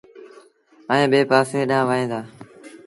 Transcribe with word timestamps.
ائيٚݩ 0.91 1.09
ٻي 1.11 1.19
پآسي 1.31 1.59
ڏآنهن 1.69 1.87
وهيݩ 1.87 2.09
دآ۔ 2.11 2.19